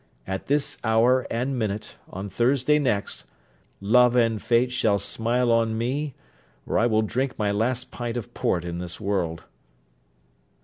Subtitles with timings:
[0.25, 3.25] At this hour and minute, on Thursday next,
[3.79, 6.15] love and fate shall smile on me,
[6.65, 9.43] or I will drink my last pint of port in this world.'